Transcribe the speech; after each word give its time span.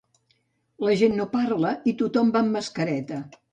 La 0.87 0.95
gent 1.01 1.13
no 1.19 1.27
parla 1.35 1.75
i 1.93 1.95
tothom 2.01 2.35
va 2.39 2.43
amb 2.45 2.59
mascareta. 2.59 3.25